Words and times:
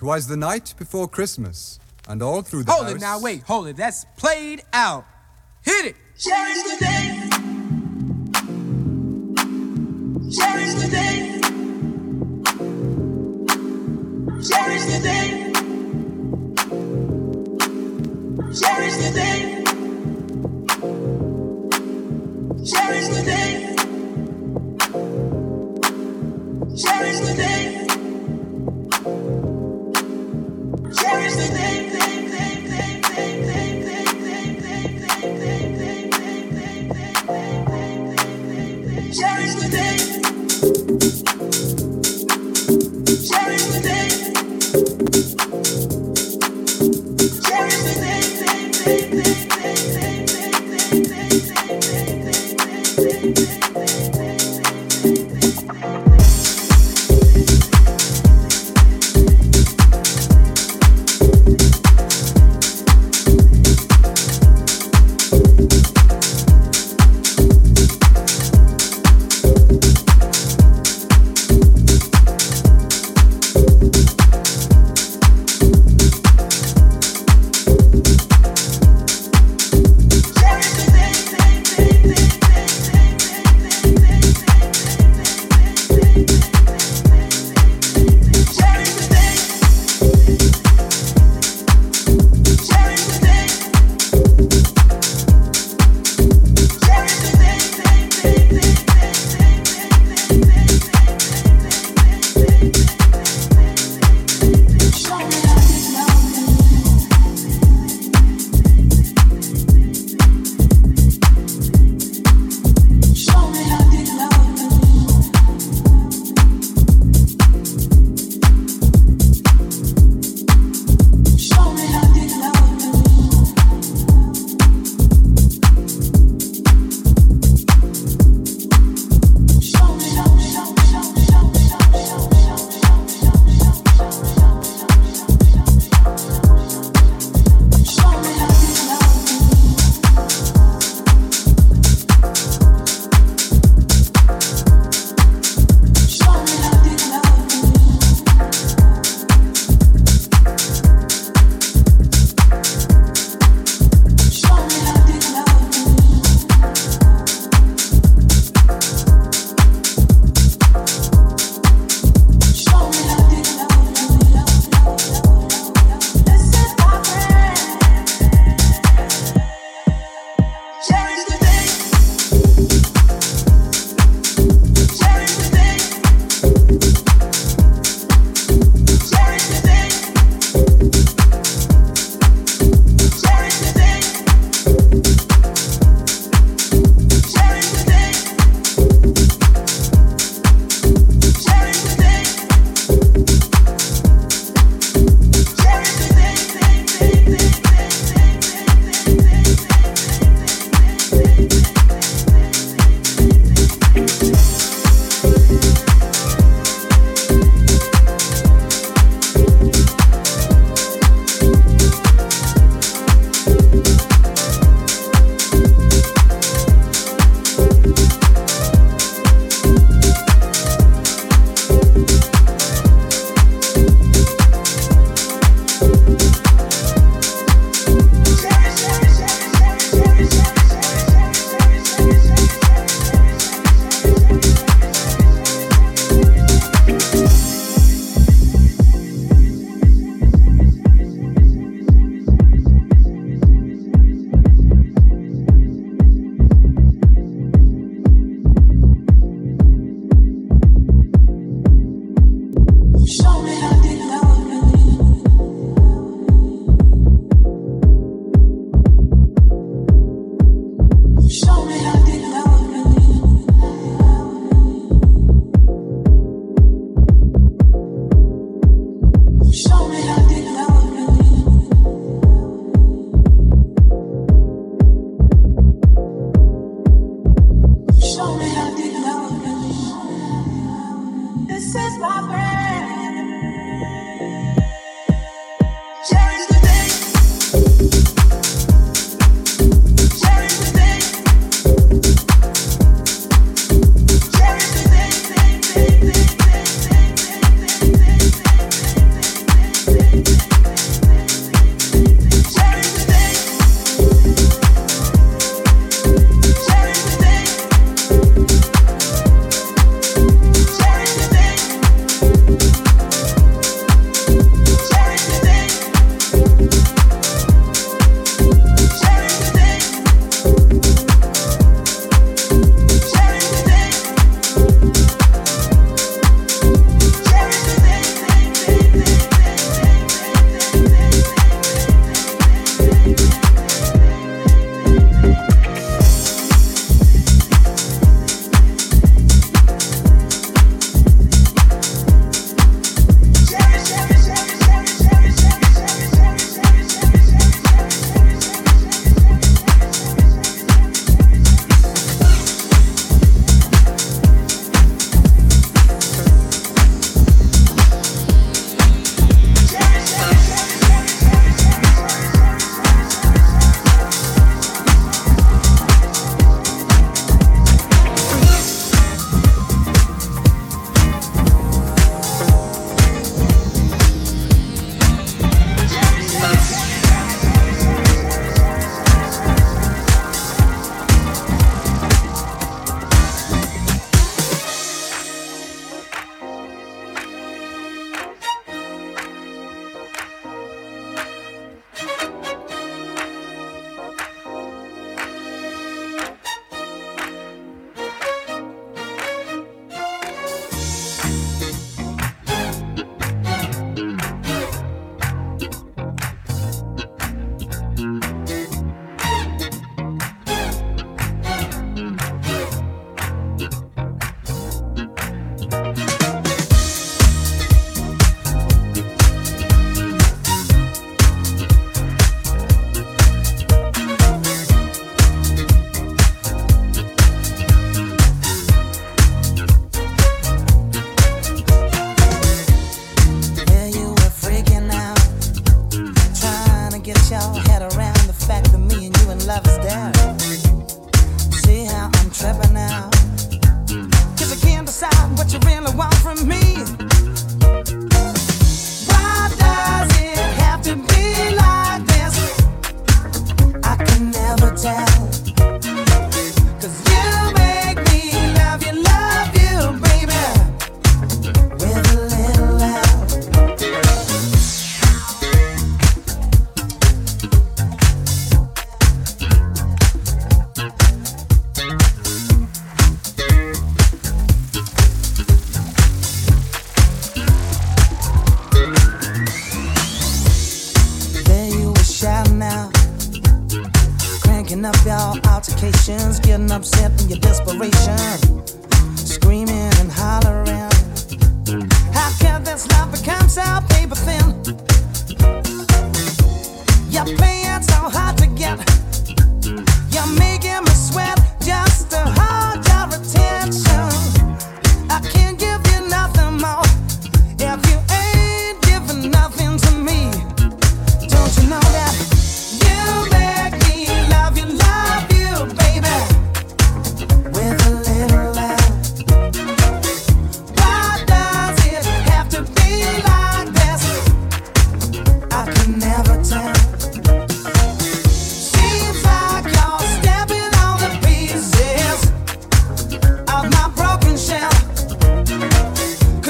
'Twas 0.00 0.26
the 0.28 0.36
night 0.36 0.72
before 0.78 1.06
Christmas, 1.06 1.78
and 2.08 2.22
all 2.22 2.40
through 2.40 2.62
the 2.62 2.72
Hold 2.72 2.86
house. 2.86 2.94
it 2.94 3.00
now, 3.02 3.20
wait, 3.20 3.42
hold 3.42 3.66
it. 3.68 3.76
That's 3.76 4.06
played 4.16 4.62
out. 4.72 5.04
Hit 5.60 5.84
it. 5.84 5.96
Cherish 6.18 6.62
the 6.62 6.76
day. 6.80 7.28
Cherish 10.32 10.74
the 10.80 10.88
day. 10.90 11.40
Cherish 14.40 14.84
the 14.86 15.00
day. 15.02 15.39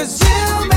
'Cause 0.01 0.19
you 0.23 0.70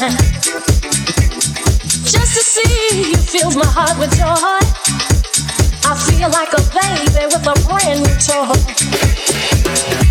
mine. 0.00 0.16
Just 2.04 2.34
to 2.34 2.42
see 2.42 3.10
you 3.10 3.16
fills 3.16 3.56
my 3.56 3.66
heart 3.66 3.98
with 3.98 4.10
joy. 4.16 4.60
I 5.86 5.94
feel 6.06 6.30
like 6.30 6.52
a 6.52 6.62
baby 6.72 7.26
with 7.26 7.46
a 7.46 7.54
brand 7.66 8.00
new 8.02 8.16
toy. 8.18 10.03